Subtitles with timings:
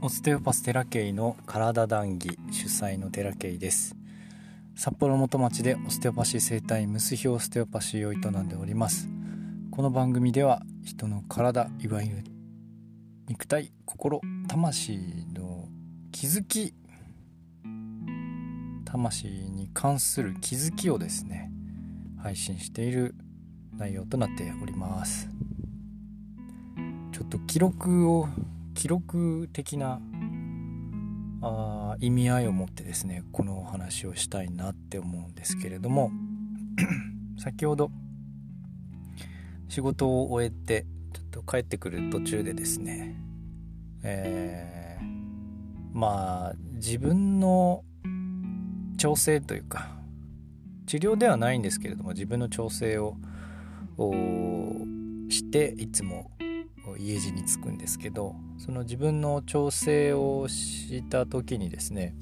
[0.00, 3.96] オステオパステラケイの体談義主催のテラケイです。
[4.76, 9.08] 札幌元町でオステオパシー生態ムスヒオステオパシーを営んでおります。
[9.72, 12.24] この番組では人の体いわゆる
[13.26, 15.00] 肉体心魂
[15.34, 15.66] の
[16.12, 16.74] 気づき
[18.84, 21.50] 魂に関する気づきをですね
[22.22, 23.16] 配信している
[23.76, 25.28] 内容となっております。
[27.10, 28.28] ちょっと記録を
[28.78, 30.00] 記録的な
[31.42, 36.12] あ意味合いを持ってですねこのお話をしたいなって思うんですけれども
[37.42, 37.90] 先ほど
[39.68, 43.20] 仕事を終えてちょっと帰ってくる途中でですね
[44.04, 45.04] えー、
[45.92, 47.82] まあ自分の
[48.96, 49.88] 調整というか
[50.86, 53.16] 治療ではないんですけれども自分の調整を
[55.28, 56.30] していつも
[56.96, 62.14] 家路に着くんですけどその自分の調整をした時にですね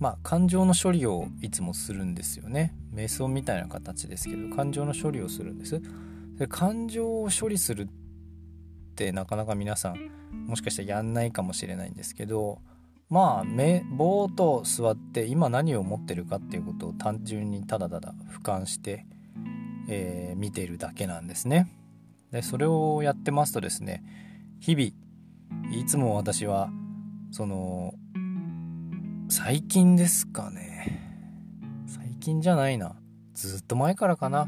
[0.00, 5.80] まあ感情の処理をいつもするんですよね瞑想みたいな形ですけど感情の処理をするんです
[6.38, 7.88] で感情を処理するっ
[8.96, 10.10] てなかなか皆さん
[10.46, 12.58] もしかしたらやんないかもしれないんですけど
[13.08, 19.04] まあ目ぼーっと座って今何を思ってるかっていうことを単純にただただ俯瞰して、
[19.88, 21.68] えー、見ているだけなんですね。
[22.32, 24.02] でそれをやってますとですね
[24.58, 26.70] 日々いつも私は
[27.30, 27.94] その
[29.28, 31.00] 最近ですかね。
[31.86, 32.96] 最近じゃないな。
[33.32, 34.46] ずっと前からかな。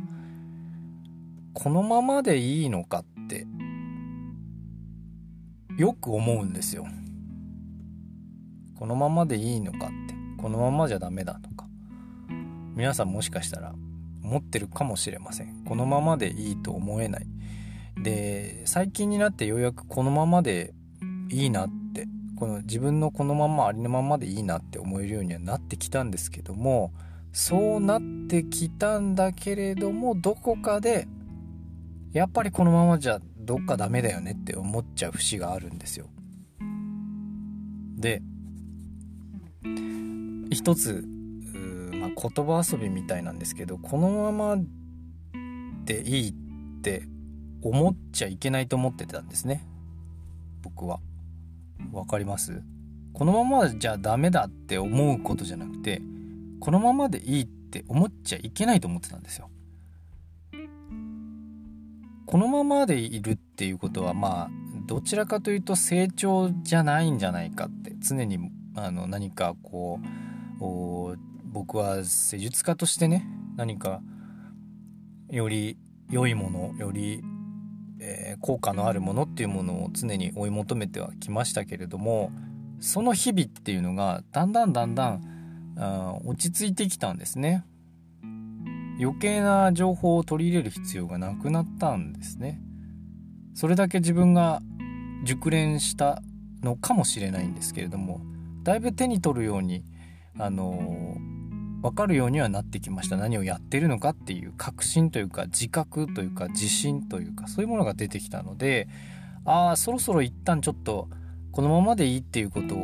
[1.55, 3.47] このままでいいのかって
[5.79, 6.87] よく思うんですよ。
[8.79, 11.67] このままでいいのかってこのままじゃダメだとか。
[12.75, 13.75] 皆さんもしかしたら
[14.23, 15.65] 思ってるかもしれません。
[15.65, 17.27] このままでいいと思えない。
[18.03, 20.75] で最近になってようやくこのままで
[21.31, 26.93] いいなってこの自分のこのままありのままでいいなって思えるようにはなってきたんですけども
[27.33, 31.09] そうなってきたんだけれどもどこかで
[32.13, 36.07] やっぱりこのままじゃどっかダメだよねって思っちゃう節があるんですよ。
[37.97, 38.23] で
[40.51, 41.05] 一つ、
[41.93, 44.63] まあ、言葉遊びみたいなんですけどこのまま
[45.85, 46.35] でいいっ
[46.83, 47.03] て
[47.65, 49.67] 思っちゃいけないと思ってたんですね。
[50.63, 51.01] 僕は。
[51.93, 52.63] 分かります？
[53.13, 56.01] このままじゃダメだって思うことじゃなくて
[56.61, 59.51] このままでいいって思っちゃいけないと思ってたんですよ。
[62.27, 64.51] このままでいるっていうことはまあ
[64.87, 68.39] どちらかというと成長じゃないんじゃないかって常に
[68.75, 70.01] あの何かこ
[70.61, 74.01] う僕は施術家としてね何か
[75.31, 75.77] より
[76.11, 77.23] 良いものより
[78.07, 82.31] えー、効果のあるものっていうものを常に追い求めてはきましたけれども
[82.79, 87.65] その日々っていうのがだんだんだんだんあ落ち着いてきたんですね。
[89.01, 92.61] 余計な情報を取り入れる必要がなくなったんですね。
[93.55, 94.61] それだけ自分が
[95.25, 96.23] 熟練した
[96.63, 98.21] のかもしれないんですけれども
[98.63, 99.85] だいぶ手に取るように
[100.39, 101.34] あのー
[101.85, 108.89] 分かるようにはなってきました何をやってるのかっていう確信というか自覚というか自信というかそういうものが出てきたので
[109.45, 111.11] ああそろそろ一旦ちょっと
[111.53, 112.79] このままでいいっていうことを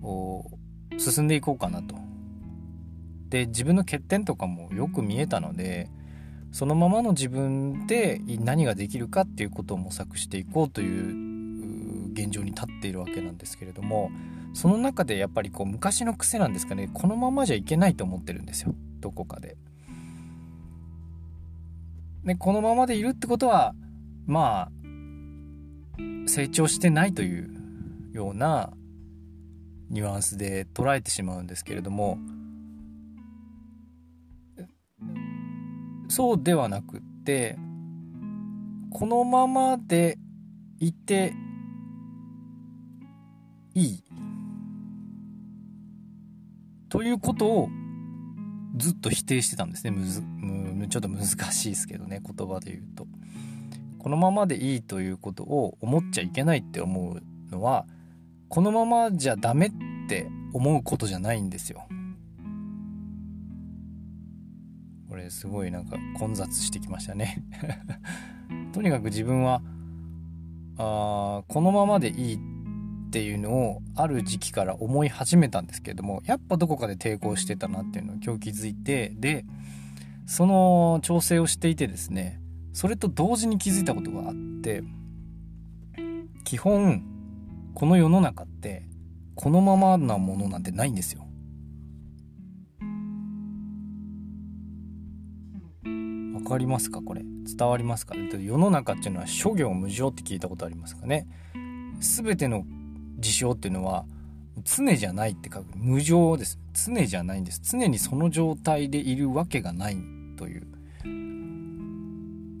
[0.00, 0.50] こ
[0.96, 1.94] う進んでいこうかなと。
[3.28, 5.90] で自分の欠点とかもよく見えたので
[6.50, 11.31] そのままの自分で何ができるかっていうことを模索していこうという
[12.12, 14.10] 現状に立っているわけなんですけれども
[14.54, 19.56] その中でやっぱりこう昔の癖なんですかねこのままじゃいけないと思ってるんですよどこかで。
[22.24, 23.74] でこのままでいるってことは
[24.26, 27.50] まあ成長してないという
[28.12, 28.70] ような
[29.90, 32.18] ニュアンスで捉えてしまうんですけれども
[36.08, 37.58] そうではなくって
[38.90, 40.18] このままで
[40.78, 41.34] いて
[43.74, 44.04] いい
[46.88, 47.68] ということを
[48.76, 53.06] ずっと否定してたんですねむずむちょっと難しいですけどね言葉で言うと。
[53.98, 57.22] このままでいいということを思っちゃいけないって思う
[57.52, 57.86] のは
[58.48, 59.72] このままじゃダメっ
[60.08, 61.86] て思うことじゃないんですよ。
[65.08, 67.44] これすごいなんか混雑してきましたね
[68.72, 69.62] とにかく自分は
[70.78, 72.38] あこのままでいいっ
[73.12, 79.44] っていうのをある時期から思い始めたんですけれどもやっぱどこかで抵抗してたなっていうのを今日気づいてで
[80.24, 82.40] その調整をしていてですね
[82.72, 84.82] それと同時に気づいたことがあって
[86.44, 87.04] 基本
[87.74, 88.88] この世の中って
[89.34, 91.26] このままなものなんてないんですよ。
[96.34, 97.02] わかりますか？
[97.02, 97.22] これ。
[97.44, 98.14] 伝わりますか？
[98.14, 101.26] 世の中っていうのは諸行無常って聞いたことありますかね？
[102.00, 102.64] 全ての
[103.22, 104.04] 事象っていうのは
[104.64, 105.66] 常じゃないって書く。
[105.76, 106.58] 無常です。
[106.74, 107.62] 常じゃないんです。
[107.64, 109.96] 常にその状態でいるわけがない
[110.36, 110.66] という。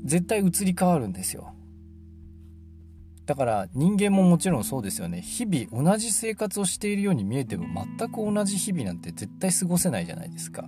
[0.04, 1.52] 絶対移り変わるんですよ。
[3.26, 5.20] だから人間ももちろんそうですよね。
[5.20, 7.66] 日々同じ生活をしているように見えても
[7.98, 10.64] 全く同じ日々なんて絶対過ごせないじゃないですか。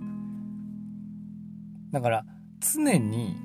[1.91, 2.25] だから
[2.59, 3.35] 常に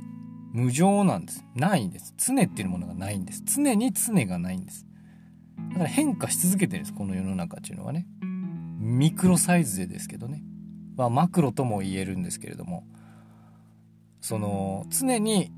[0.52, 1.44] 無常なんです。
[1.54, 2.14] ないんです。
[2.16, 3.42] 常っていうものがないんです。
[3.44, 4.86] 常に常がないんです。
[5.68, 8.06] だから変化し続けてるんですこの世の中っていうのはね。
[8.78, 10.42] ミクロサイズでですけどね、
[10.96, 12.84] まあ、マクロとも言えるんですけれども。
[14.20, 15.50] その常に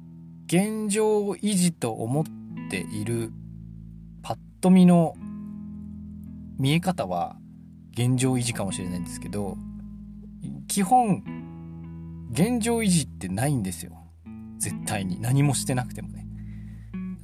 [0.47, 2.25] 現状維持と思っ
[2.71, 3.33] ている
[4.23, 5.15] パッと見の
[6.59, 7.37] 見え方は
[7.93, 9.57] 現状維持かもしれないんですけど
[10.69, 11.25] 基本
[12.31, 13.93] 現状維持ってないんですよ。
[14.59, 15.21] 絶対に。
[15.21, 16.27] 何もしてなくてもね。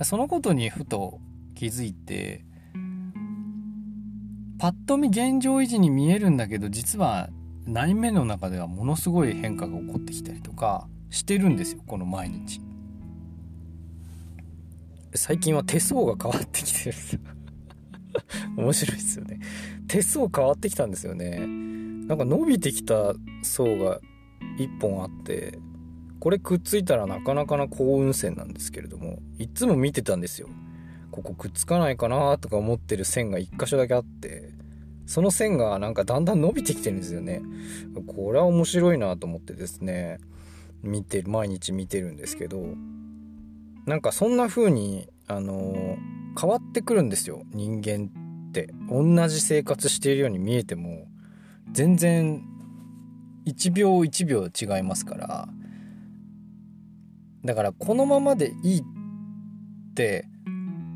[0.03, 1.21] そのことにふと
[1.55, 2.45] 気づいて
[4.59, 7.29] パッと見現状維持に見えるんだけど実は
[7.67, 12.61] 内面の中ではものすごい変化が起こってきたりとかしてるんですよこの毎日。
[15.15, 16.97] 最近は手相が変わってきてる
[18.57, 19.41] 面白いですよね。
[19.87, 21.39] 手相変わってきたんですよね。
[22.07, 24.01] なんか伸びてきた層が
[24.59, 25.59] 1本あって
[26.21, 30.49] これくっついたらなかなかな幸運線なんですけれどもいつも見てたんですよ。
[31.11, 34.51] ここくっつかないかなとか思ってる線が1箇所だけあって
[35.07, 37.41] その線がなんかだんだん伸びてきてるんですよね。
[38.07, 40.19] これは面白いなと思ってですね
[40.83, 42.63] 見てる毎日見てるんですけど
[43.87, 45.97] なんかそんな風にあの
[46.39, 48.69] 変わってくるんですよ人間って。
[48.91, 51.07] 同じ生活しているように見えても
[51.71, 52.43] 全然
[53.47, 55.49] 1秒1秒違いますから。
[57.45, 58.85] だからこのままでいいっ
[59.95, 60.27] て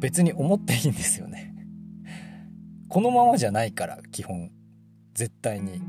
[0.02, 1.54] 別に思っていいんですよね。
[2.88, 4.50] このままじゃないから基本。
[5.14, 5.80] 絶対に。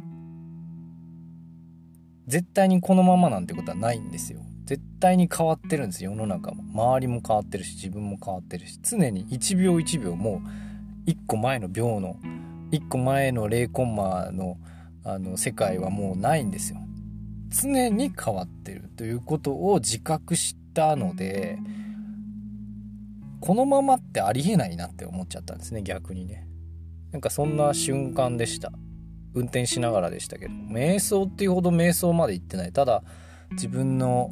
[2.28, 4.40] 絶対にこのままなんてことはないんですよ。
[4.66, 6.64] 絶対に変わってるんです世の中も。
[6.72, 8.80] 周りも変わってるし自分も変わってるし。
[8.84, 10.44] 常に1秒1秒も
[11.06, 12.16] う1個前の秒の
[12.72, 14.58] 1個前の0コンマの
[15.04, 16.78] あの世界はもうないんですよ。
[17.50, 21.58] 常に変わってるということを自覚したので
[23.44, 26.48] このままってありえないなって思っちゃったんですね逆にね。
[27.12, 28.72] なんかそんな瞬間でした。
[29.34, 30.54] 運転しながらでしたけど。
[30.54, 32.72] 瞑想っていうほど瞑想まで行ってない。
[32.72, 33.04] ただ
[33.52, 34.30] 自分の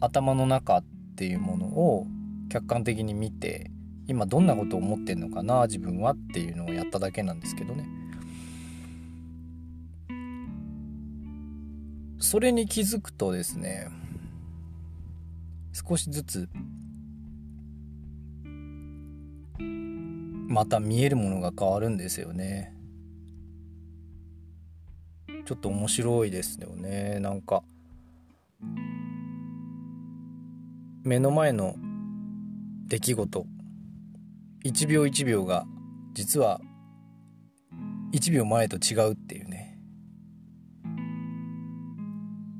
[0.00, 0.84] 頭の中っ
[1.18, 2.06] ていうものを
[2.48, 3.70] 客観的に見て
[4.06, 7.86] 今どんなことを思ってんのかな自分はっていうのをやっただけなんですけどね。
[12.20, 13.90] それに気づくとですね
[15.74, 16.48] 少しずつ
[20.46, 22.74] また見えるものが変わるんですよね。
[25.46, 27.18] ちょっと面白いですよね。
[27.20, 27.62] なんか
[31.02, 31.76] 目の前の
[32.86, 33.46] 出来事
[34.64, 35.66] 1秒1秒が
[36.14, 36.60] 実は
[38.12, 39.78] 1秒前と違うっていうね。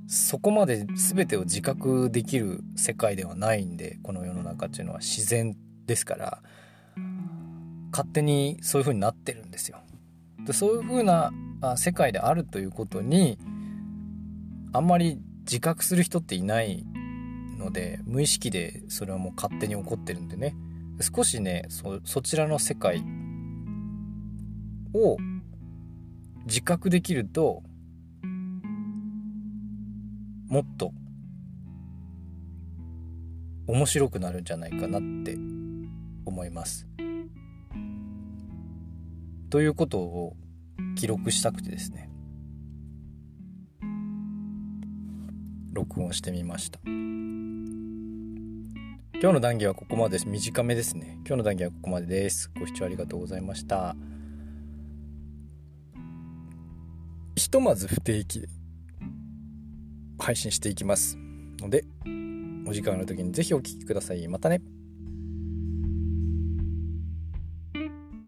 [0.06, 5.56] そこまで全てを自覚できる世界ではないんでこの世の中っていうのは自然
[5.86, 6.42] ですから。
[7.94, 9.78] 勝手にそういう風になってるんですよ。
[10.44, 11.30] でそういう風な
[11.76, 13.38] 世界であるということに
[14.72, 16.84] あんまり自覚する人っていない
[17.56, 20.56] ので無意識でそれはもう勝手に起こってるんでね
[21.00, 23.04] 少しねそちらの世界
[24.92, 25.16] を
[26.46, 27.62] 自覚できると
[30.48, 30.92] もっと
[33.68, 35.38] 面白くなるんじゃないかなって
[36.26, 36.88] 思います。
[39.54, 40.34] ということを
[40.96, 42.10] 記録したくてですね。
[45.72, 46.80] 録音してみました。
[46.84, 46.92] 今
[49.20, 51.20] 日の談義はここまで短めですね。
[51.24, 52.50] 今日の談義はここまでです。
[52.58, 53.94] ご視聴ありがとうございました。
[57.36, 58.48] ひとまず不定期で
[60.18, 61.16] 配信していきます
[61.60, 61.84] ので
[62.66, 64.26] お時間の時に是非お聴きください。
[64.26, 64.73] またね。